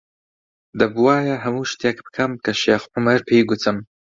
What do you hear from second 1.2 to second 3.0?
هەموو شتێک بکەم کە شێخ